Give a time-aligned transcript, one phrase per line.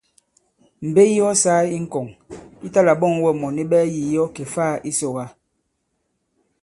[0.87, 2.07] Mbe yi ɔ sāa i ŋkɔ̀ŋ
[2.61, 5.25] yi ta-là-ɓɔ᷇ŋ wɛ mɔ̀ni ɓɛɛ yî yi ɔ kè-faā i Sòkà.